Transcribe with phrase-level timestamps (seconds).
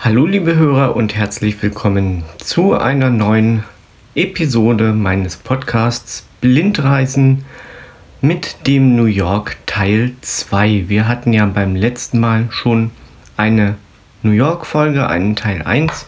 [0.00, 3.64] Hallo liebe Hörer und herzlich willkommen zu einer neuen
[4.14, 7.44] Episode meines Podcasts Blindreisen
[8.20, 10.84] mit dem New York Teil 2.
[10.86, 12.92] Wir hatten ja beim letzten Mal schon
[13.36, 13.74] eine
[14.22, 16.06] New York Folge, einen Teil 1.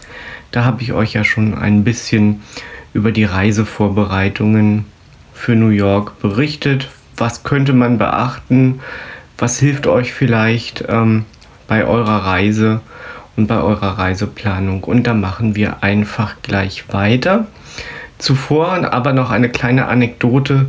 [0.51, 2.43] Da habe ich euch ja schon ein bisschen
[2.93, 4.85] über die Reisevorbereitungen
[5.33, 6.87] für New York berichtet.
[7.17, 8.79] Was könnte man beachten?
[9.37, 11.25] Was hilft euch vielleicht ähm,
[11.67, 12.79] bei eurer Reise?
[13.37, 14.83] Und bei eurer Reiseplanung.
[14.83, 17.47] Und da machen wir einfach gleich weiter.
[18.17, 20.67] Zuvor aber noch eine kleine Anekdote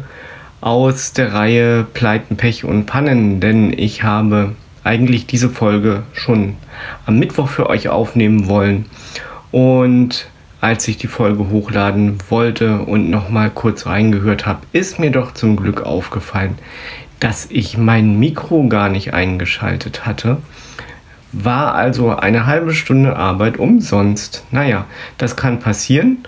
[0.60, 4.52] aus der Reihe Pleiten, Pech und Pannen, denn ich habe
[4.84, 6.56] eigentlich diese Folge schon
[7.04, 8.86] am Mittwoch für euch aufnehmen wollen.
[9.50, 10.28] Und
[10.60, 15.56] als ich die Folge hochladen wollte und nochmal kurz reingehört habe, ist mir doch zum
[15.56, 16.56] Glück aufgefallen,
[17.18, 20.38] dass ich mein Mikro gar nicht eingeschaltet hatte.
[21.32, 24.44] War also eine halbe Stunde Arbeit umsonst.
[24.50, 24.84] Naja,
[25.18, 26.18] das kann passieren.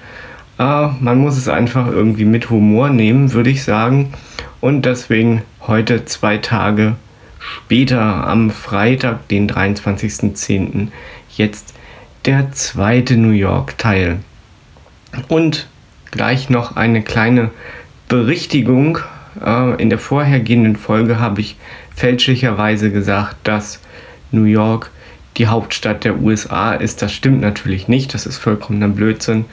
[0.58, 4.12] Äh, man muss es einfach irgendwie mit Humor nehmen, würde ich sagen.
[4.60, 6.96] Und deswegen heute zwei Tage
[7.38, 10.88] später, am Freitag, den 23.10.,
[11.36, 11.74] jetzt
[12.24, 14.20] der zweite New York-Teil.
[15.28, 15.66] Und
[16.10, 17.50] gleich noch eine kleine
[18.08, 18.98] Berichtigung.
[19.44, 21.56] Äh, in der vorhergehenden Folge habe ich
[21.94, 23.80] fälschlicherweise gesagt, dass
[24.30, 24.90] New York
[25.36, 27.02] die Hauptstadt der USA ist.
[27.02, 29.44] Das stimmt natürlich nicht, das ist vollkommener Blödsinn.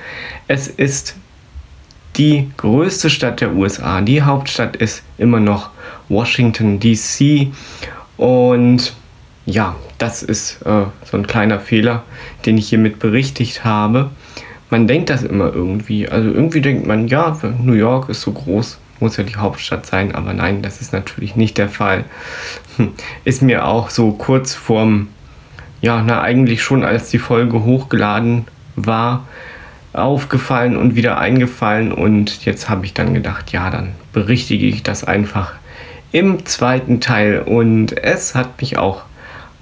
[0.48, 1.16] Es ist
[2.18, 4.02] die größte Stadt der USA.
[4.02, 5.70] Die Hauptstadt ist immer noch
[6.10, 7.48] Washington, DC.
[8.18, 8.94] Und
[9.46, 12.04] ja, das ist äh, so ein kleiner Fehler,
[12.46, 14.12] den ich hiermit berichtigt habe.
[14.70, 16.08] Man denkt das immer irgendwie.
[16.08, 20.14] Also irgendwie denkt man, ja, New York ist so groß, muss ja die Hauptstadt sein.
[20.14, 22.06] Aber nein, das ist natürlich nicht der Fall.
[22.78, 22.94] Hm,
[23.24, 25.08] ist mir auch so kurz vorm
[25.82, 29.26] ja, na, eigentlich schon als die Folge hochgeladen war,
[29.94, 31.92] aufgefallen und wieder eingefallen.
[31.92, 35.54] Und jetzt habe ich dann gedacht, ja, dann berichtige ich das einfach
[36.12, 37.40] im zweiten Teil.
[37.40, 39.04] Und es hat mich auch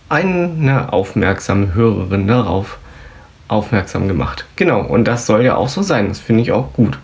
[0.09, 2.79] eine aufmerksame Hörerin darauf
[3.47, 4.45] aufmerksam gemacht.
[4.55, 6.07] Genau, und das soll ja auch so sein.
[6.09, 6.99] Das finde ich auch gut.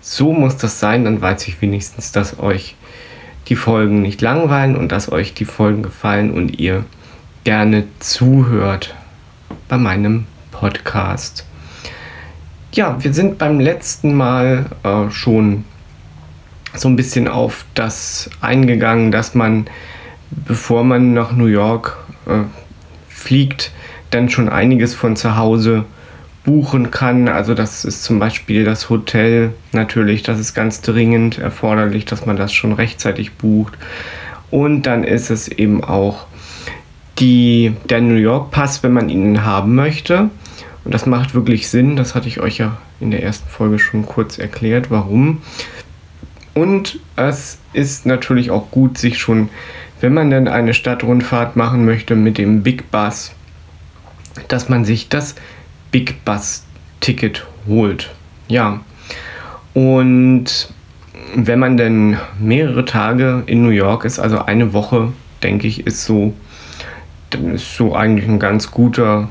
[0.00, 2.76] So muss das sein, dann weiß ich wenigstens, dass euch
[3.48, 6.84] die Folgen nicht langweilen und dass euch die Folgen gefallen und ihr
[7.44, 8.94] gerne zuhört
[9.68, 11.46] bei meinem Podcast.
[12.72, 15.64] Ja, wir sind beim letzten Mal äh, schon
[16.74, 19.66] so ein bisschen auf das eingegangen, dass man,
[20.30, 22.44] bevor man nach New York äh,
[23.08, 23.70] fliegt,
[24.10, 25.84] dann schon einiges von zu Hause
[26.44, 27.28] buchen kann.
[27.28, 32.36] Also das ist zum Beispiel das Hotel natürlich, das ist ganz dringend erforderlich, dass man
[32.36, 33.74] das schon rechtzeitig bucht.
[34.50, 36.26] Und dann ist es eben auch
[37.18, 40.30] die, der New York Pass, wenn man ihn haben möchte.
[40.84, 41.96] Und das macht wirklich Sinn.
[41.96, 45.42] Das hatte ich euch ja in der ersten Folge schon kurz erklärt, warum.
[46.54, 49.48] Und es ist natürlich auch gut, sich schon,
[50.00, 53.32] wenn man denn eine Stadtrundfahrt machen möchte mit dem Big Bus,
[54.48, 55.34] dass man sich das
[55.90, 56.64] Big Bus
[57.00, 58.12] Ticket holt.
[58.48, 58.80] Ja.
[59.74, 60.72] Und
[61.34, 66.04] wenn man denn mehrere Tage in New York ist, also eine Woche, denke ich, ist
[66.04, 66.34] so
[67.34, 69.28] dann ist so eigentlich ein ganz guter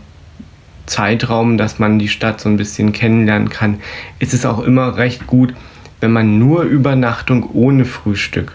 [0.85, 3.79] Zeitraum, dass man die Stadt so ein bisschen kennenlernen kann.
[4.19, 5.53] Es ist auch immer recht gut,
[6.01, 8.53] wenn man nur Übernachtung ohne Frühstück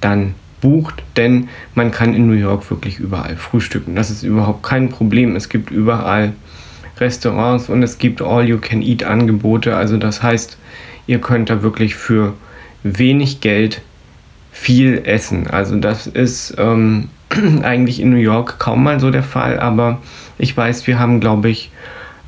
[0.00, 3.94] dann bucht, denn man kann in New York wirklich überall frühstücken.
[3.94, 5.36] Das ist überhaupt kein Problem.
[5.36, 6.32] Es gibt überall
[6.98, 9.76] Restaurants und es gibt All-You-Can-Eat-Angebote.
[9.76, 10.58] Also das heißt,
[11.06, 12.34] ihr könnt da wirklich für
[12.82, 13.82] wenig Geld
[14.52, 15.48] viel essen.
[15.48, 17.08] Also das ist ähm,
[17.62, 20.00] eigentlich in New York kaum mal so der Fall, aber
[20.38, 21.70] ich weiß, wir haben, glaube ich,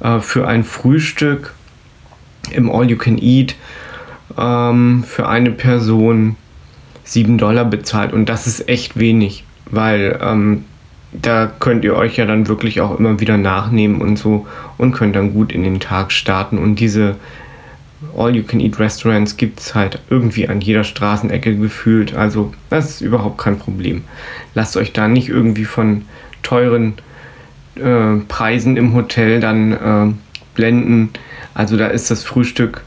[0.00, 1.54] äh, für ein Frühstück
[2.50, 3.56] im All You Can Eat
[4.38, 6.36] ähm, für eine Person
[7.04, 10.64] 7 Dollar bezahlt und das ist echt wenig, weil ähm,
[11.12, 14.46] da könnt ihr euch ja dann wirklich auch immer wieder nachnehmen und so
[14.76, 17.16] und könnt dann gut in den Tag starten und diese
[18.16, 22.14] All-You-Can-Eat-Restaurants gibt es halt irgendwie an jeder Straßenecke gefühlt.
[22.14, 24.04] Also das ist überhaupt kein Problem.
[24.54, 26.02] Lasst euch da nicht irgendwie von
[26.42, 26.94] teuren
[27.76, 30.14] äh, Preisen im Hotel dann äh,
[30.54, 31.10] blenden.
[31.54, 32.82] Also da ist das Frühstück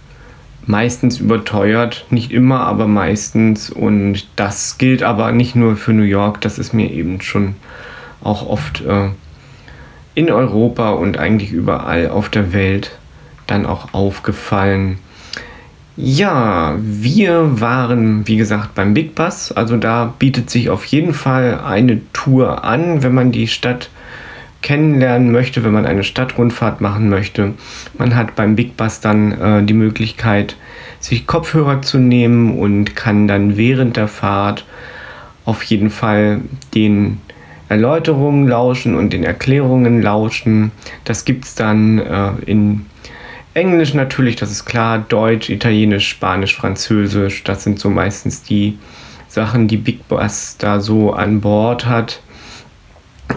[0.65, 2.05] meistens überteuert.
[2.11, 3.71] Nicht immer, aber meistens.
[3.71, 6.41] Und das gilt aber nicht nur für New York.
[6.41, 7.55] Das ist mir eben schon
[8.21, 9.09] auch oft äh,
[10.13, 12.98] in Europa und eigentlich überall auf der Welt
[13.49, 14.99] dann auch aufgefallen.
[15.95, 19.51] Ja, wir waren, wie gesagt, beim Big Bus.
[19.51, 23.89] Also da bietet sich auf jeden Fall eine Tour an, wenn man die Stadt
[24.61, 27.53] kennenlernen möchte, wenn man eine Stadtrundfahrt machen möchte.
[27.97, 30.55] Man hat beim Big Bus dann äh, die Möglichkeit,
[30.99, 34.65] sich Kopfhörer zu nehmen und kann dann während der Fahrt
[35.45, 36.41] auf jeden Fall
[36.75, 37.19] den
[37.69, 40.71] Erläuterungen lauschen und den Erklärungen lauschen.
[41.03, 42.85] Das gibt es dann äh, in
[43.53, 47.43] Englisch natürlich, das ist klar, Deutsch, Italienisch, Spanisch, Französisch.
[47.43, 48.77] Das sind so meistens die
[49.27, 52.21] Sachen, die Big Bus da so an Bord hat.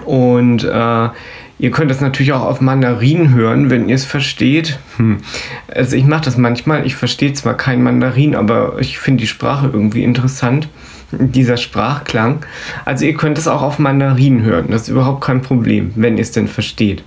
[0.04, 1.08] Und äh,
[1.58, 4.78] ihr könnt es natürlich auch auf Mandarin hören, wenn ihr es versteht.
[4.96, 5.18] Hm.
[5.68, 6.86] Also ich mache das manchmal.
[6.86, 10.68] Ich verstehe zwar kein Mandarin, aber ich finde die Sprache irgendwie interessant.
[11.12, 12.44] Dieser Sprachklang.
[12.84, 14.66] Also ihr könnt es auch auf Mandarin hören.
[14.70, 17.04] Das ist überhaupt kein Problem, wenn ihr es denn versteht.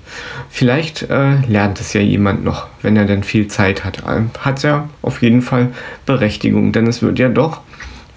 [0.50, 4.04] Vielleicht äh, lernt es ja jemand noch, wenn er dann viel Zeit hat.
[4.40, 5.70] Hat ja auf jeden Fall
[6.06, 7.62] Berechtigung, denn es wird ja doch,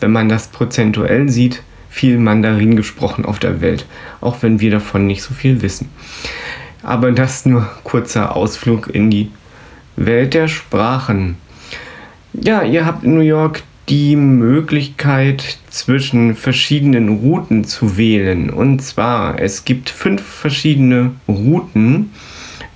[0.00, 3.86] wenn man das prozentuell sieht, viel Mandarin gesprochen auf der Welt,
[4.20, 5.88] auch wenn wir davon nicht so viel wissen.
[6.82, 9.30] Aber das nur kurzer Ausflug in die
[9.96, 11.36] Welt der Sprachen.
[12.34, 18.50] Ja, ihr habt in New York die Möglichkeit zwischen verschiedenen Routen zu wählen.
[18.50, 22.10] Und zwar, es gibt fünf verschiedene Routen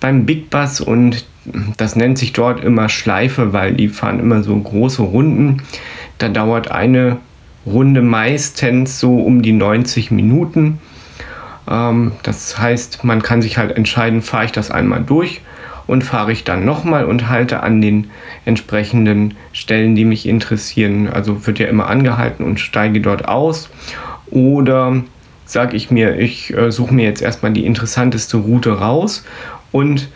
[0.00, 1.26] beim Big Bus und
[1.76, 5.62] das nennt sich dort immer Schleife, weil die fahren immer so große Runden.
[6.18, 7.18] Da dauert eine
[7.66, 10.78] Runde meistens so um die 90 Minuten.
[11.68, 15.42] Ähm, das heißt, man kann sich halt entscheiden, fahre ich das einmal durch
[15.86, 18.10] und fahre ich dann nochmal und halte an den
[18.44, 21.08] entsprechenden Stellen, die mich interessieren.
[21.08, 23.70] Also wird ja immer angehalten und steige dort aus.
[24.30, 25.02] Oder
[25.44, 29.24] sage ich mir, ich äh, suche mir jetzt erstmal die interessanteste Route raus
[29.70, 30.08] und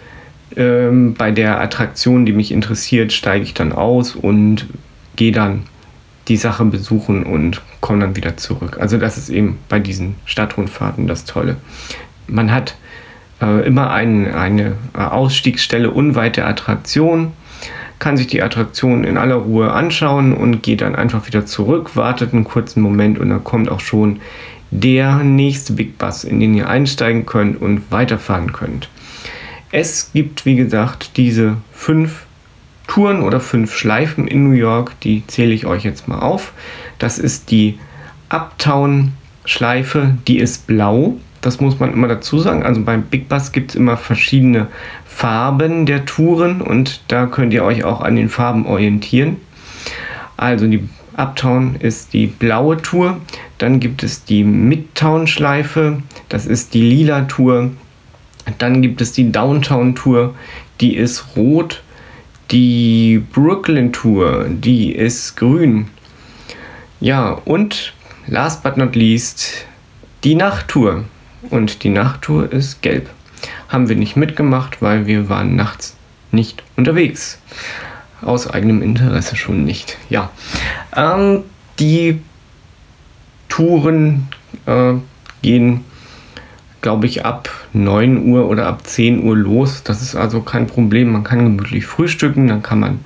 [0.57, 4.67] ähm, bei der Attraktion, die mich interessiert, steige ich dann aus und
[5.17, 5.65] gehe dann
[6.29, 8.79] die Sache besuchen und komme dann wieder zurück.
[8.81, 11.57] Also das ist eben bei diesen Stadtrundfahrten das Tolle.
[12.27, 12.77] Man hat
[13.41, 17.33] äh, immer ein, eine Ausstiegsstelle unweit der Attraktion,
[17.99, 22.33] kann sich die Attraktion in aller Ruhe anschauen und geht dann einfach wieder zurück, wartet
[22.33, 24.21] einen kurzen Moment und dann kommt auch schon
[24.71, 28.89] der nächste Big Bus, in den ihr einsteigen könnt und weiterfahren könnt.
[29.73, 32.27] Es gibt, wie gesagt, diese fünf
[32.87, 36.53] Touren oder fünf Schleifen in New York, die zähle ich euch jetzt mal auf.
[36.99, 37.79] Das ist die
[38.29, 41.17] Uptown-Schleife, die ist blau.
[41.47, 42.65] Das muss man immer dazu sagen.
[42.65, 44.67] Also beim Big Bus gibt es immer verschiedene
[45.05, 49.37] Farben der Touren und da könnt ihr euch auch an den Farben orientieren.
[50.37, 53.21] Also die Uptown ist die blaue Tour.
[53.59, 57.71] Dann gibt es die Midtown-Schleife, das ist die lila Tour.
[58.59, 60.35] Dann gibt es die Downtown-Tour,
[60.81, 61.85] die ist rot.
[62.51, 65.87] Die Brooklyn Tour, die ist grün.
[66.99, 67.95] Ja, und
[68.27, 69.65] last but not least
[70.25, 71.05] die Nachttour.
[71.51, 73.09] Und die Nachttour ist gelb.
[73.69, 75.97] Haben wir nicht mitgemacht, weil wir waren nachts
[76.33, 77.41] nicht unterwegs.
[78.23, 79.99] Aus eigenem Interesse schon nicht.
[80.09, 80.31] Ja.
[80.95, 81.45] Ähm,
[81.79, 82.21] die
[83.49, 84.29] Touren
[84.67, 84.95] äh,
[85.43, 85.85] gehen
[86.87, 89.83] glaube ich, ab 9 Uhr oder ab 10 Uhr los.
[89.83, 91.11] Das ist also kein Problem.
[91.11, 93.01] Man kann gemütlich frühstücken, dann kann man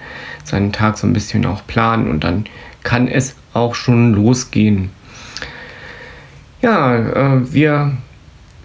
[0.45, 2.45] seinen Tag so ein bisschen auch planen und dann
[2.83, 4.91] kann es auch schon losgehen.
[6.61, 7.93] Ja, äh, wir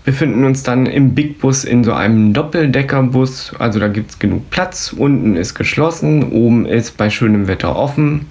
[0.06, 3.54] befinden uns dann im Big Bus in so einem Doppeldeckerbus.
[3.60, 4.94] Also da gibt es genug Platz.
[4.96, 8.28] Unten ist geschlossen, oben ist bei schönem Wetter offen.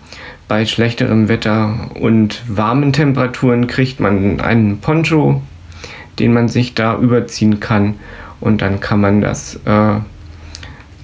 [0.48, 5.42] Bei schlechterem Wetter und warmen Temperaturen kriegt man einen Poncho
[6.18, 7.94] den man sich da überziehen kann.
[8.40, 9.96] Und dann kann man das äh,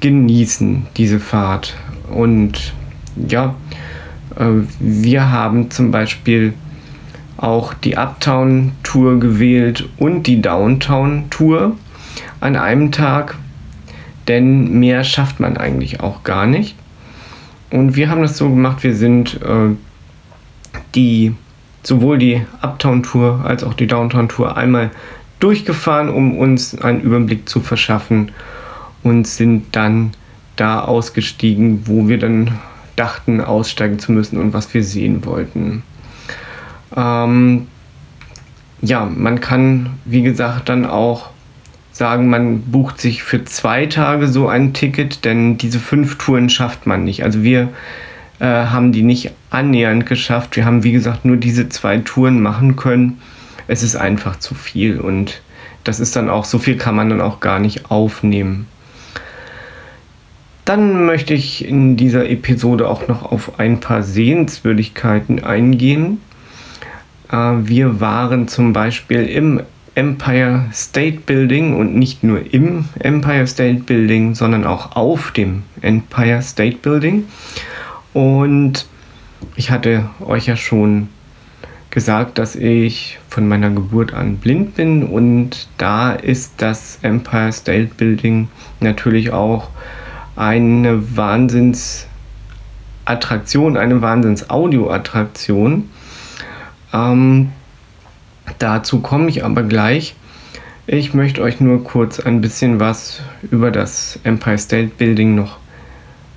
[0.01, 1.77] genießen, diese Fahrt.
[2.11, 2.75] Und
[3.29, 3.55] ja,
[4.37, 4.45] äh,
[4.79, 6.55] wir haben zum Beispiel
[7.41, 11.77] auch die Uptown Tour gewählt und die Downtown Tour
[12.41, 13.37] an einem Tag,
[14.29, 16.77] denn mehr schafft man eigentlich auch gar nicht.
[17.71, 19.75] Und wir haben das so gemacht, wir sind äh,
[20.95, 21.35] die
[21.83, 24.91] sowohl die Uptown-Tour als auch die Downtown-Tour einmal
[25.39, 28.33] durchgefahren, um uns einen Überblick zu verschaffen
[29.03, 30.11] und sind dann
[30.57, 32.59] da ausgestiegen, wo wir dann
[32.97, 35.83] dachten, aussteigen zu müssen und was wir sehen wollten.
[36.97, 37.67] Ähm,
[38.83, 41.31] ja, man kann, wie gesagt, dann auch
[41.93, 46.87] sagen, man bucht sich für zwei Tage so ein Ticket, denn diese fünf Touren schafft
[46.87, 47.25] man nicht.
[47.25, 47.69] Also wir
[48.39, 50.57] äh, haben die nicht annähernd geschafft.
[50.57, 53.21] Wir haben, wie gesagt, nur diese zwei Touren machen können.
[53.67, 55.43] Es ist einfach zu viel und
[55.85, 58.67] das ist dann auch, so viel kann man dann auch gar nicht aufnehmen.
[60.65, 66.21] Dann möchte ich in dieser Episode auch noch auf ein paar Sehenswürdigkeiten eingehen.
[67.31, 69.61] Äh, wir waren zum Beispiel im
[69.95, 76.43] Empire State Building und nicht nur im Empire State Building, sondern auch auf dem Empire
[76.43, 77.25] State Building.
[78.13, 78.87] Und
[79.57, 81.09] ich hatte euch ja schon
[81.91, 87.91] gesagt, dass ich von meiner Geburt an blind bin und da ist das Empire State
[87.97, 88.47] Building
[88.79, 89.71] natürlich auch
[90.37, 95.89] eine Wahnsinnsattraktion, eine Wahnsinns-Audio-Attraktion.
[96.93, 97.53] Ähm,
[98.59, 100.15] dazu komme ich aber gleich.
[100.87, 103.21] Ich möchte euch nur kurz ein bisschen was
[103.51, 105.59] über das Empire State Building noch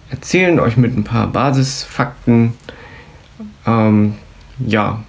[0.10, 2.53] erzählen, euch mit ein paar Basisfakten
[3.65, 4.13] ähm,
[4.60, 5.01] ja,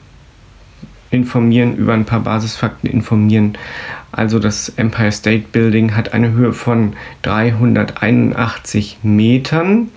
[1.10, 3.58] informieren, über ein paar Basisfakten informieren.
[4.12, 9.88] Also das Empire State Building hat eine Höhe von 381 Metern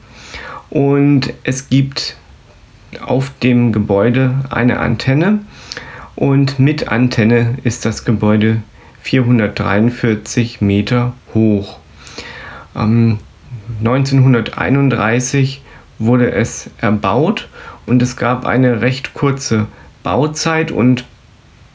[0.69, 2.17] und es gibt
[3.01, 5.39] auf dem Gebäude eine Antenne
[6.15, 8.61] und mit Antenne ist das Gebäude
[9.01, 11.79] 443 Meter hoch.
[12.75, 13.19] Ähm,
[13.79, 15.61] 1931
[15.99, 17.47] wurde es erbaut
[17.85, 19.67] und es gab eine recht kurze
[20.03, 21.05] Bauzeit und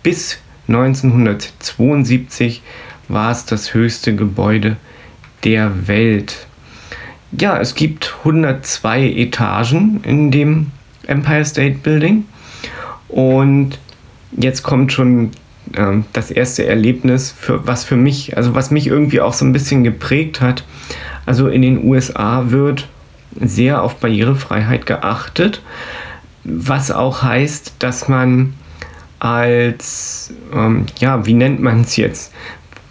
[0.02, 0.38] bis
[0.68, 2.62] 1972
[3.08, 4.76] war es das höchste Gebäude
[5.44, 6.46] der Welt.
[7.32, 10.70] Ja, es gibt 102 Etagen in dem
[11.06, 12.24] Empire State Building
[13.08, 13.78] und
[14.36, 15.30] jetzt kommt schon
[15.74, 19.52] äh, das erste Erlebnis, für, was für mich, also was mich irgendwie auch so ein
[19.52, 20.64] bisschen geprägt hat.
[21.26, 22.88] Also in den USA wird
[23.40, 25.62] sehr auf Barrierefreiheit geachtet,
[26.44, 28.54] was auch heißt, dass man
[29.18, 32.32] als, ähm, ja, wie nennt man es jetzt?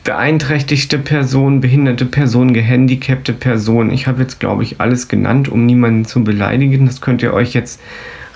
[0.03, 3.91] Beeinträchtigte Person, behinderte Person, gehandicapte Person.
[3.91, 6.88] Ich habe jetzt, glaube ich, alles genannt, um niemanden zu beleidigen.
[6.88, 7.79] Das könnt ihr euch jetzt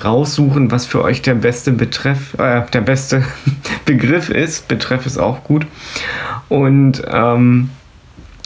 [0.03, 3.23] raussuchen, was für euch der beste Betreff, äh, der beste
[3.85, 4.67] Begriff ist.
[4.67, 5.65] Betreff ist auch gut.
[6.49, 7.69] Und ähm,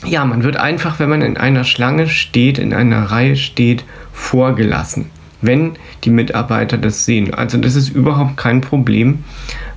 [0.06, 3.84] ja, man wird einfach, wenn man in einer Schlange steht, in einer Reihe steht,
[4.14, 5.08] vorgelassen,
[5.42, 5.74] wenn
[6.04, 7.34] die Mitarbeiter das sehen.
[7.34, 9.24] Also das ist überhaupt kein Problem,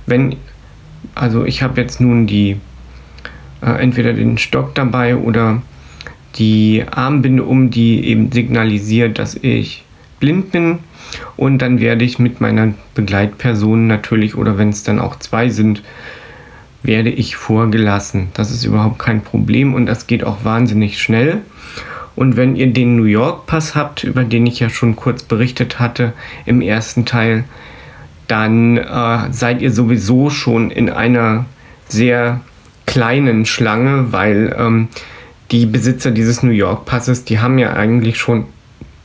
[0.05, 0.35] wenn,
[1.15, 2.57] also ich habe jetzt nun die,
[3.71, 5.61] entweder den Stock dabei oder
[6.35, 9.83] die Armbinde um, die eben signalisiert, dass ich
[10.19, 10.79] blind bin.
[11.37, 15.83] Und dann werde ich mit meiner Begleitperson natürlich, oder wenn es dann auch zwei sind,
[16.81, 18.29] werde ich vorgelassen.
[18.33, 21.41] Das ist überhaupt kein Problem und das geht auch wahnsinnig schnell.
[22.15, 25.79] Und wenn ihr den New York Pass habt, über den ich ja schon kurz berichtet
[25.79, 26.13] hatte
[26.45, 27.45] im ersten Teil,
[28.27, 31.45] dann äh, seid ihr sowieso schon in einer
[31.87, 32.41] sehr
[32.85, 34.87] kleinen Schlange, weil ähm,
[35.51, 38.45] die Besitzer dieses New York Passes, die haben ja eigentlich schon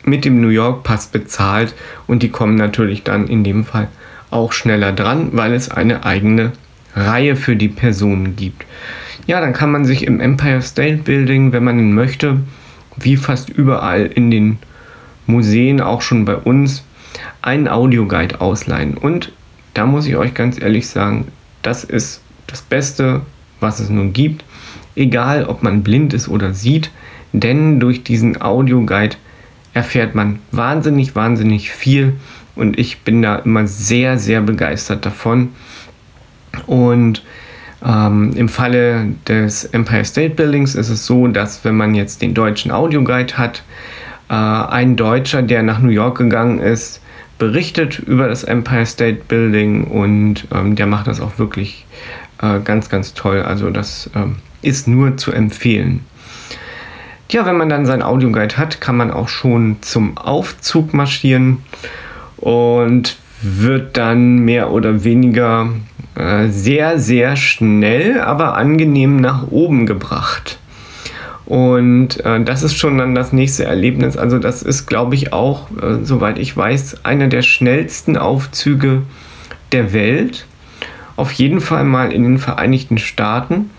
[0.04, 1.74] mit dem New York Pass bezahlt
[2.06, 3.88] und die kommen natürlich dann in dem Fall
[4.30, 6.52] auch schneller dran, weil es eine eigene
[6.94, 8.64] Reihe für die Personen gibt.
[9.26, 12.40] Ja, dann kann man sich im Empire State Building, wenn man ihn möchte,
[12.96, 14.58] wie fast überall in den
[15.26, 16.82] Museen, auch schon bei uns,
[17.42, 18.96] einen Audioguide ausleihen.
[18.96, 19.32] Und
[19.74, 21.28] da muss ich euch ganz ehrlich sagen,
[21.62, 23.20] das ist das Beste,
[23.60, 24.44] was es nun gibt.
[24.94, 26.90] Egal, ob man blind ist oder sieht,
[27.32, 29.16] denn durch diesen Audioguide
[29.74, 32.14] erfährt man wahnsinnig, wahnsinnig viel
[32.56, 35.50] und ich bin da immer sehr, sehr begeistert davon.
[36.66, 37.22] Und
[37.86, 42.34] ähm, im Falle des Empire State Buildings ist es so, dass wenn man jetzt den
[42.34, 43.62] deutschen Audioguide hat,
[44.28, 47.00] äh, ein Deutscher, der nach New York gegangen ist,
[47.38, 51.86] berichtet über das Empire State Building und ähm, der macht das auch wirklich
[52.40, 53.42] äh, ganz, ganz toll.
[53.42, 56.04] Also das ähm, ist nur zu empfehlen.
[57.30, 61.58] Ja, wenn man dann seinen Audioguide hat, kann man auch schon zum Aufzug marschieren
[62.38, 65.68] und wird dann mehr oder weniger
[66.14, 70.58] äh, sehr, sehr schnell, aber angenehm nach oben gebracht.
[71.48, 74.16] Und äh, das ist schon dann das nächste Erlebnis.
[74.16, 79.02] Also das ist, glaube ich, auch, äh, soweit ich weiß, einer der schnellsten Aufzüge
[79.72, 80.46] der Welt.
[81.18, 83.70] Auf jeden Fall mal in den Vereinigten Staaten.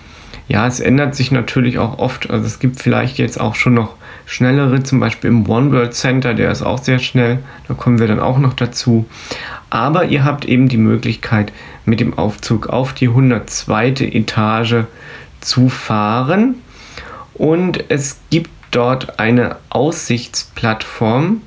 [0.50, 2.30] Ja, es ändert sich natürlich auch oft.
[2.30, 6.34] Also es gibt vielleicht jetzt auch schon noch schnellere, zum Beispiel im One World Center,
[6.34, 7.40] der ist auch sehr schnell.
[7.70, 9.06] Da kommen wir dann auch noch dazu.
[9.70, 11.54] Aber ihr habt eben die Möglichkeit,
[11.86, 14.10] mit dem Aufzug auf die 102.
[14.12, 14.84] Etage
[15.40, 16.56] zu fahren.
[17.36, 21.42] Und es gibt dort eine Aussichtsplattform.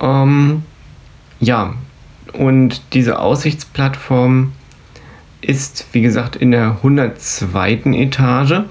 [0.00, 0.62] Ähm,
[1.40, 1.74] ja,
[2.38, 4.52] und diese Aussichtsplattform
[5.40, 7.82] ist, wie gesagt, in der 102.
[7.94, 8.62] Etage.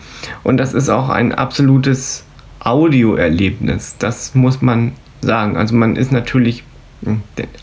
[0.43, 2.25] Und das ist auch ein absolutes
[2.59, 3.95] Audioerlebnis.
[3.99, 5.57] Das muss man sagen.
[5.57, 6.63] Also man ist natürlich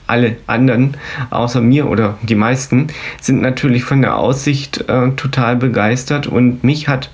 [0.07, 0.97] alle anderen
[1.31, 2.89] außer mir oder die meisten
[3.21, 7.11] sind natürlich von der Aussicht äh, total begeistert und mich hat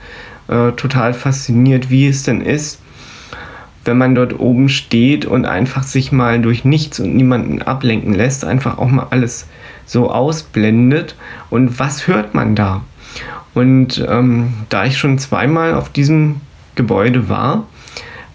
[0.49, 2.81] äh, total fasziniert, wie es denn ist,
[3.87, 8.45] wenn man dort oben steht und einfach sich mal durch nichts und niemanden ablenken lässt,
[8.45, 9.47] einfach auch mal alles
[9.85, 11.17] so ausblendet
[11.51, 12.83] und was hört man da?
[13.55, 16.41] Und ähm, da ich schon zweimal auf diesem
[16.75, 17.67] Gebäude war,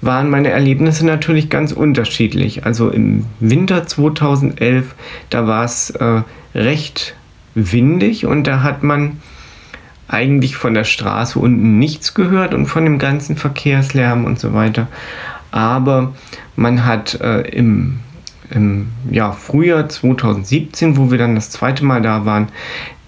[0.02, 2.66] waren meine Erlebnisse natürlich ganz unterschiedlich.
[2.66, 4.96] Also im Winter 2011,
[5.30, 6.24] da war es äh,
[6.56, 7.16] recht
[7.54, 9.22] windig und da hat man
[10.08, 14.88] eigentlich von der Straße unten nichts gehört und von dem ganzen Verkehrslärm und so weiter.
[15.52, 16.14] Aber
[16.56, 18.00] man hat äh, im,
[18.50, 22.48] im ja, Frühjahr 2017, wo wir dann das zweite Mal da waren,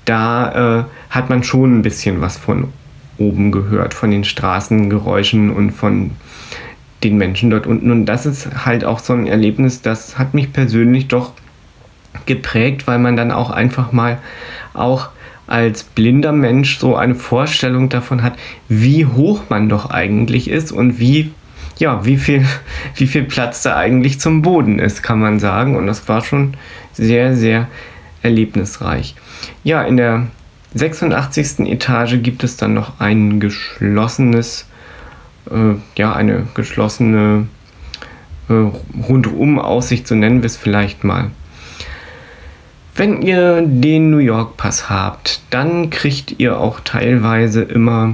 [0.06, 2.68] da äh, hat man schon ein bisschen was von
[3.18, 6.12] oben gehört, von den Straßengeräuschen und von
[7.04, 7.92] den Menschen dort unten.
[7.92, 11.32] Und das ist halt auch so ein Erlebnis, das hat mich persönlich doch
[12.26, 14.20] geprägt, weil man dann auch einfach mal
[14.74, 15.10] auch
[15.48, 18.34] als blinder Mensch so eine Vorstellung davon hat,
[18.70, 21.32] wie hoch man doch eigentlich ist und wie
[21.78, 22.46] ja, wie viel,
[22.96, 25.76] wie viel Platz da eigentlich zum Boden ist, kann man sagen.
[25.76, 26.56] Und das war schon
[26.94, 27.68] sehr, sehr
[28.22, 29.16] erlebnisreich.
[29.64, 30.28] Ja, in der
[30.76, 31.68] 86.
[31.68, 34.66] Etage gibt es dann noch ein geschlossenes
[35.50, 37.48] äh, ja, eine geschlossene
[38.50, 38.54] äh,
[39.08, 41.32] Rundum-Aussicht, so nennen wir es vielleicht mal.
[42.96, 48.14] Wenn ihr den New York Pass habt, dann kriegt ihr auch teilweise immer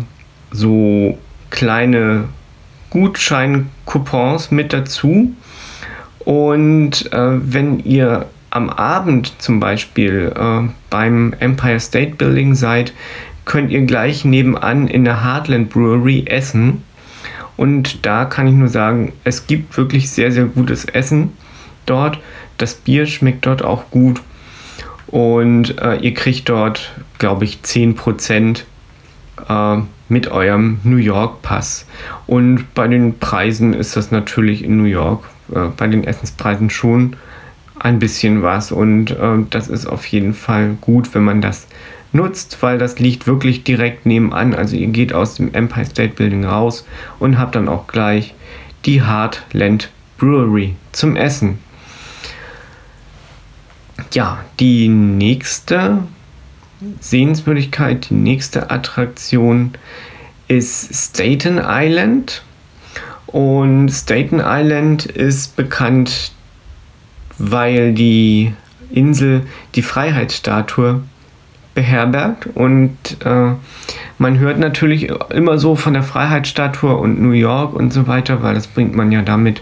[0.51, 1.17] so
[1.49, 2.25] kleine
[2.89, 5.33] Gutscheincoupons mit dazu.
[6.19, 12.93] Und äh, wenn ihr am Abend zum Beispiel äh, beim Empire State Building seid,
[13.45, 16.83] könnt ihr gleich nebenan in der Heartland Brewery essen.
[17.57, 21.33] Und da kann ich nur sagen, es gibt wirklich sehr, sehr gutes Essen
[21.85, 22.19] dort.
[22.57, 24.21] Das Bier schmeckt dort auch gut.
[25.07, 28.61] Und äh, ihr kriegt dort, glaube ich, 10%
[29.47, 31.85] äh, mit eurem New York Pass.
[32.27, 37.15] Und bei den Preisen ist das natürlich in New York, äh, bei den Essenspreisen schon
[37.79, 38.71] ein bisschen was.
[38.71, 41.67] Und äh, das ist auf jeden Fall gut, wenn man das
[42.11, 44.53] nutzt, weil das liegt wirklich direkt nebenan.
[44.53, 46.85] Also ihr geht aus dem Empire State Building raus
[47.19, 48.33] und habt dann auch gleich
[48.85, 51.59] die Heartland Brewery zum Essen.
[54.13, 55.99] Ja, die nächste
[56.99, 59.71] Sehenswürdigkeit, die nächste Attraktion
[60.47, 62.43] ist Staten Island.
[63.27, 66.31] Und Staten Island ist bekannt,
[67.37, 68.53] weil die
[68.91, 69.43] Insel
[69.75, 71.01] die Freiheitsstatue
[71.75, 73.53] beherbergt und äh,
[74.17, 78.55] man hört natürlich immer so von der Freiheitsstatue und New York und so weiter, weil
[78.55, 79.61] das bringt man ja damit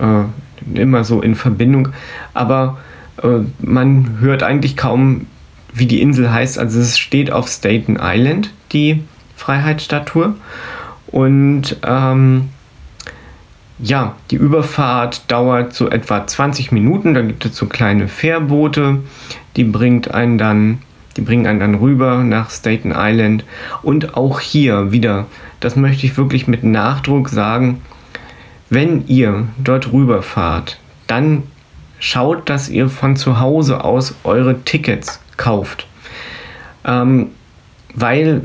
[0.00, 1.90] äh, immer so in Verbindung.
[2.34, 2.78] Aber
[3.22, 5.26] äh, man hört eigentlich kaum,
[5.76, 6.58] wie die Insel heißt.
[6.58, 9.02] Also es steht auf Staten Island, die
[9.36, 10.34] Freiheitsstatue.
[11.08, 12.48] Und ähm,
[13.78, 17.14] ja, die Überfahrt dauert so etwa 20 Minuten.
[17.14, 19.00] Da gibt es so kleine Fährboote,
[19.56, 20.78] die bringt einen dann
[21.16, 23.44] die bringen einen dann rüber nach Staten Island.
[23.82, 25.26] Und auch hier wieder,
[25.60, 27.80] das möchte ich wirklich mit Nachdruck sagen,
[28.68, 31.44] wenn ihr dort rüberfahrt, dann
[31.98, 35.86] schaut, dass ihr von zu Hause aus eure Tickets kauft.
[36.84, 37.28] Ähm,
[37.94, 38.42] weil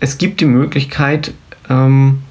[0.00, 1.32] es gibt die Möglichkeit,
[1.68, 2.22] ähm,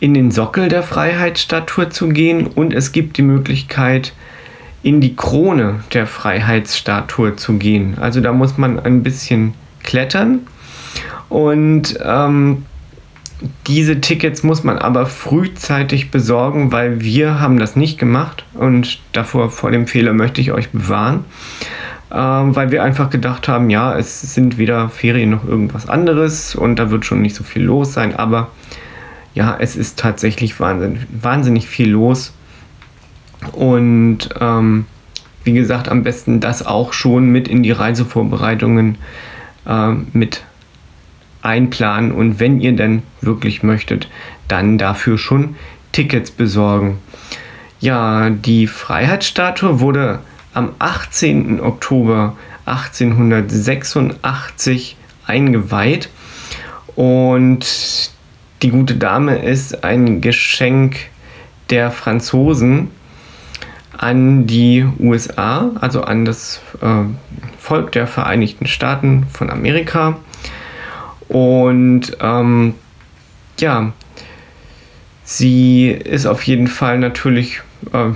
[0.00, 4.12] in den Sockel der Freiheitsstatue zu gehen und es gibt die Möglichkeit,
[4.82, 7.96] in die Krone der Freiheitsstatue zu gehen.
[8.00, 10.40] Also da muss man ein bisschen klettern
[11.28, 12.66] und ähm,
[13.66, 19.50] diese Tickets muss man aber frühzeitig besorgen, weil wir haben das nicht gemacht und davor
[19.50, 21.24] vor dem Fehler möchte ich euch bewahren,
[22.12, 26.76] ähm, weil wir einfach gedacht haben, ja, es sind weder Ferien noch irgendwas anderes und
[26.76, 28.50] da wird schon nicht so viel los sein, aber
[29.34, 32.34] ja, es ist tatsächlich wahnsinnig, wahnsinnig viel los.
[33.52, 34.84] Und ähm,
[35.42, 38.98] wie gesagt, am besten das auch schon mit in die Reisevorbereitungen
[39.66, 40.44] äh, mit
[41.40, 42.12] einplanen.
[42.12, 44.08] Und wenn ihr denn wirklich möchtet,
[44.48, 45.56] dann dafür schon
[45.92, 46.98] Tickets besorgen.
[47.80, 50.20] Ja, die Freiheitsstatue wurde
[50.54, 51.60] am 18.
[51.60, 52.36] Oktober
[52.66, 56.08] 1886 eingeweiht
[56.94, 57.66] und
[58.62, 60.96] die gute Dame ist ein Geschenk
[61.70, 62.90] der Franzosen
[63.96, 67.04] an die USA, also an das äh,
[67.58, 70.18] Volk der Vereinigten Staaten von Amerika.
[71.28, 72.74] Und ähm,
[73.58, 73.92] ja,
[75.24, 77.60] sie ist auf jeden Fall natürlich
[77.92, 78.10] äh,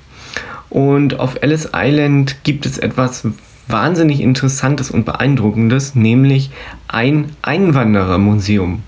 [0.69, 3.27] Und auf Ellis Island gibt es etwas
[3.67, 6.51] wahnsinnig Interessantes und Beeindruckendes, nämlich
[6.87, 8.83] ein Einwanderermuseum.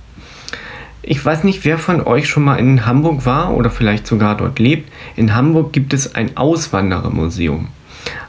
[1.05, 4.61] Ich weiß nicht, wer von euch schon mal in Hamburg war oder vielleicht sogar dort
[4.61, 4.91] lebt.
[5.17, 7.69] In Hamburg gibt es ein Auswanderermuseum.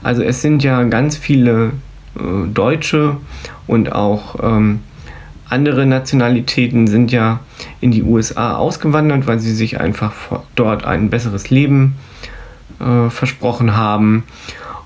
[0.01, 1.73] Also es sind ja ganz viele
[2.15, 3.17] äh, Deutsche
[3.67, 4.79] und auch ähm,
[5.49, 7.41] andere Nationalitäten sind ja
[7.79, 10.13] in die USA ausgewandert, weil sie sich einfach
[10.55, 11.95] dort ein besseres Leben
[12.79, 14.23] äh, versprochen haben.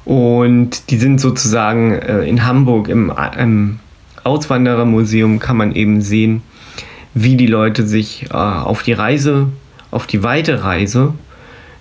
[0.04, 3.80] Und die sind sozusagen äh, in Hamburg im, im
[4.26, 6.42] Auswanderermuseum kann man eben sehen,
[7.24, 9.48] wie die Leute sich äh, auf die Reise,
[9.92, 11.14] auf die weite Reise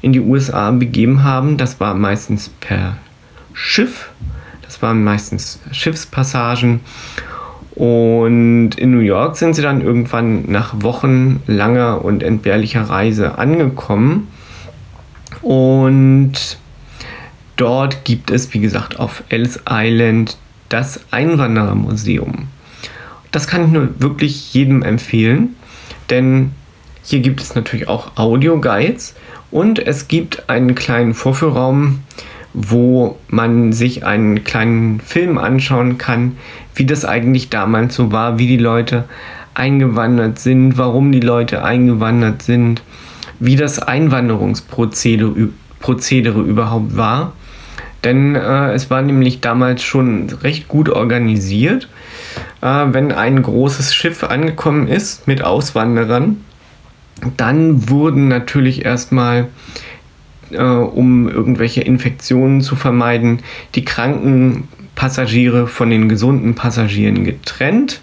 [0.00, 1.56] in die USA begeben haben.
[1.56, 2.96] Das war meistens per
[3.52, 4.10] Schiff.
[4.62, 6.80] Das waren meistens Schiffspassagen.
[7.74, 14.28] Und in New York sind sie dann irgendwann nach wochenlanger und entbehrlicher Reise angekommen.
[15.42, 16.58] Und
[17.56, 20.38] dort gibt es, wie gesagt, auf Ellis Island
[20.70, 22.48] das Einwanderermuseum.
[23.36, 25.56] Das kann ich nur wirklich jedem empfehlen,
[26.08, 26.52] denn
[27.02, 29.14] hier gibt es natürlich auch Audio-Guides
[29.50, 31.98] und es gibt einen kleinen Vorführraum,
[32.54, 36.38] wo man sich einen kleinen Film anschauen kann,
[36.76, 39.04] wie das eigentlich damals so war, wie die Leute
[39.52, 42.80] eingewandert sind, warum die Leute eingewandert sind
[43.38, 47.34] wie das Einwanderungsprozedere Prozedere überhaupt war.
[48.02, 51.86] Denn äh, es war nämlich damals schon recht gut organisiert.
[52.60, 56.44] Äh, wenn ein großes Schiff angekommen ist mit Auswanderern,
[57.36, 59.48] dann wurden natürlich erstmal,
[60.50, 63.40] äh, um irgendwelche Infektionen zu vermeiden,
[63.74, 68.00] die kranken Passagiere von den gesunden Passagieren getrennt.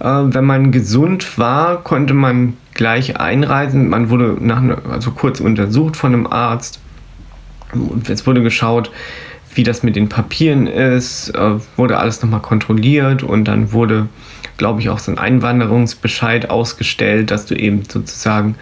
[0.00, 3.88] Äh, wenn man gesund war, konnte man gleich einreisen.
[3.88, 6.80] Man wurde nach, also kurz untersucht von einem Arzt.
[8.08, 8.90] Es wurde geschaut,
[9.54, 14.08] wie das mit den Papieren ist, äh, wurde alles nochmal kontrolliert und dann wurde,
[14.56, 18.56] glaube ich, auch so ein Einwanderungsbescheid ausgestellt, dass du eben sozusagen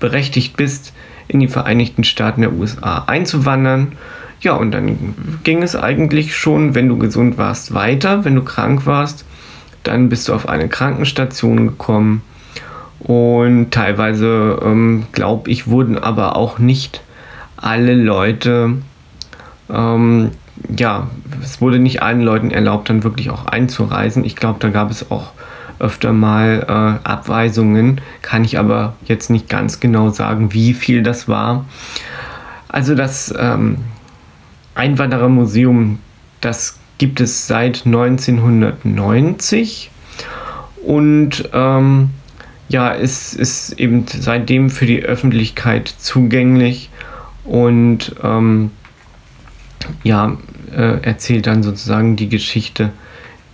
[0.00, 0.92] berechtigt bist,
[1.28, 3.92] in die Vereinigten Staaten der USA einzuwandern.
[4.40, 8.24] Ja, und dann ging es eigentlich schon, wenn du gesund warst, weiter.
[8.24, 9.24] Wenn du krank warst,
[9.84, 12.22] dann bist du auf eine Krankenstation gekommen
[13.02, 17.02] und teilweise, ähm, glaube ich, wurden aber auch nicht
[17.56, 18.74] alle Leute,
[19.70, 20.32] ähm,
[20.76, 21.08] ja,
[21.42, 24.24] es wurde nicht allen Leuten erlaubt, dann wirklich auch einzureisen.
[24.24, 25.32] Ich glaube, da gab es auch
[25.78, 31.28] öfter mal äh, Abweisungen, kann ich aber jetzt nicht ganz genau sagen, wie viel das
[31.28, 31.64] war.
[32.68, 33.78] Also das ähm,
[34.74, 35.98] Einwanderermuseum,
[36.40, 39.90] das gibt es seit 1990
[40.84, 42.10] und ähm,
[42.68, 46.90] ja, ist, ist eben seitdem für die Öffentlichkeit zugänglich
[47.44, 48.70] und ähm,
[50.02, 50.36] ja,
[50.74, 52.90] äh, erzählt dann sozusagen die Geschichte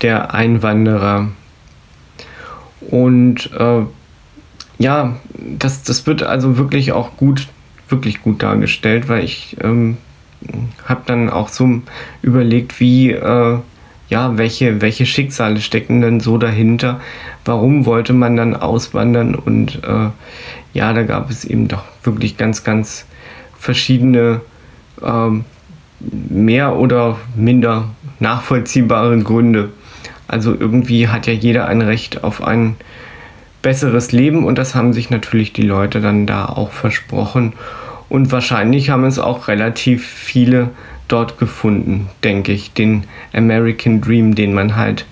[0.03, 1.29] der Einwanderer.
[2.81, 3.83] Und äh,
[4.79, 7.49] ja, das, das wird also wirklich auch gut,
[7.89, 9.97] wirklich gut dargestellt, weil ich ähm,
[10.85, 11.83] habe dann auch so
[12.23, 13.59] überlegt, wie äh,
[14.09, 17.01] ja, welche, welche Schicksale stecken denn so dahinter?
[17.45, 19.35] Warum wollte man dann auswandern?
[19.35, 20.09] Und äh,
[20.73, 23.05] ja, da gab es eben doch wirklich ganz, ganz
[23.59, 24.41] verschiedene,
[25.03, 25.45] ähm,
[26.01, 29.71] mehr oder minder nachvollziehbare Gründe.
[30.27, 32.77] Also irgendwie hat ja jeder ein Recht auf ein
[33.63, 37.55] besseres Leben und das haben sich natürlich die Leute dann da auch versprochen.
[38.09, 40.71] Und wahrscheinlich haben es auch relativ viele
[41.09, 42.73] dort gefunden, denke ich.
[42.73, 45.07] Den American Dream, den man halt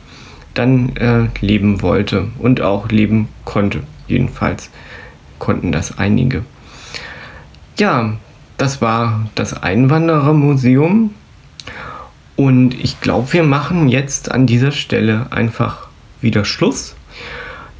[0.54, 3.82] dann äh, leben wollte und auch leben konnte.
[4.06, 4.70] Jedenfalls
[5.38, 6.44] konnten das einige.
[7.78, 8.16] Ja,
[8.56, 11.14] das war das Einwanderermuseum.
[12.36, 15.88] Und ich glaube, wir machen jetzt an dieser Stelle einfach
[16.20, 16.94] wieder Schluss.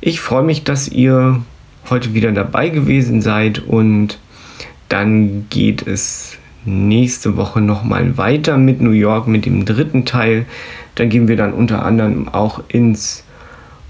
[0.00, 1.42] Ich freue mich, dass ihr
[1.90, 4.18] heute wieder dabei gewesen seid und
[4.88, 10.46] dann geht es nächste Woche nochmal weiter mit New York, mit dem dritten Teil.
[10.94, 13.24] Da gehen wir dann unter anderem auch ins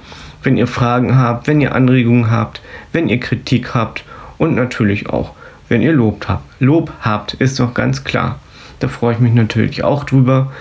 [0.42, 2.60] wenn ihr Fragen habt, wenn ihr Anregungen habt,
[2.92, 4.02] wenn ihr Kritik habt
[4.38, 5.38] und natürlich auch,
[5.68, 6.44] wenn ihr Lob habt.
[6.61, 8.38] Lob habt, ist doch ganz klar.
[8.81, 10.52] Da freue ich mich natürlich auch drüber.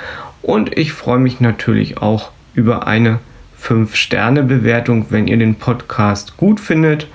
[0.41, 3.19] Und ich freue mich natürlich auch über eine
[3.61, 7.07] 5-Sterne-Bewertung, wenn ihr den Podcast gut findet.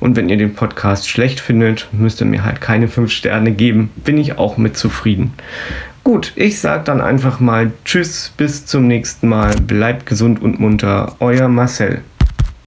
[0.00, 3.90] Und wenn ihr den Podcast schlecht findet, müsst ihr mir halt keine 5 Sterne geben.
[3.96, 5.34] Bin ich auch mit zufrieden.
[6.04, 9.54] Gut, ich sage dann einfach mal Tschüss, bis zum nächsten Mal.
[9.56, 11.16] Bleibt gesund und munter.
[11.20, 12.00] Euer Marcel.